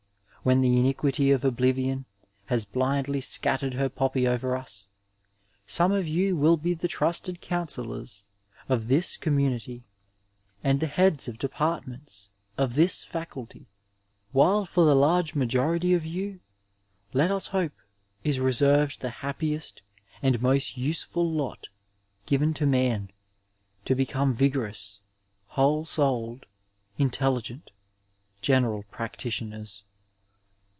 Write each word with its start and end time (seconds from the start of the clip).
When 0.43 0.61
the 0.61 0.79
iniquity 0.79 1.29
of 1.29 1.45
oblivion 1.45 2.05
has 2.47 2.65
blindly 2.65 3.21
scattered 3.21 3.75
her 3.75 3.89
poppy 3.89 4.27
over 4.27 4.57
us, 4.57 4.87
some 5.67 5.91
of 5.91 6.07
you 6.07 6.35
will 6.35 6.57
be 6.57 6.73
the 6.73 6.87
trusted 6.87 7.41
counsellors 7.41 8.25
of 8.67 8.87
this 8.87 9.19
oom 9.27 9.37
872 9.37 9.53
Digitized 9.53 9.77
by 9.77 9.77
VjOOQiC 9.77 9.83
THE 9.83 9.83
MASTER 9.85 9.85
WORD 9.85 9.93
IN 9.93 10.17
UEDICINE 10.17 10.73
nmnity, 10.73 10.73
apd 10.73 10.79
the 10.79 10.87
heads 10.87 11.27
of 11.27 11.37
departments 11.37 12.29
of 12.57 12.73
this 12.73 13.03
Faculty; 13.03 13.65
while 14.31 14.65
for 14.65 14.85
the 14.85 14.95
large 14.95 15.35
majority 15.35 15.93
of 15.93 16.05
you, 16.07 16.39
let 17.13 17.29
us 17.29 17.45
hope, 17.49 17.73
is 18.23 18.39
reserved 18.39 19.01
the 19.01 19.09
happiest 19.21 19.83
and 20.23 20.41
most 20.41 20.75
useful 20.75 21.31
lot 21.31 21.67
given 22.25 22.55
to 22.55 22.65
man— 22.65 23.11
^to 23.85 23.95
become 23.95 24.33
vigorous, 24.33 25.01
whole 25.49 25.85
souled, 25.85 26.47
intelligent, 26.97 27.69
general 28.41 28.81
practitioners. 28.89 29.83